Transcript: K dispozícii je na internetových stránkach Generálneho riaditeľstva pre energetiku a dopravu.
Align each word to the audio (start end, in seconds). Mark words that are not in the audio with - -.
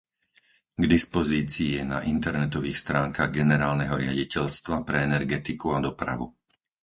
K 0.77 0.81
dispozícii 0.95 1.69
je 1.77 1.83
na 1.93 1.99
internetových 2.13 2.73
stránkach 2.83 3.29
Generálneho 3.39 3.93
riaditeľstva 4.03 4.75
pre 4.87 4.97
energetiku 5.09 5.67
a 5.77 5.77
dopravu. 5.87 6.27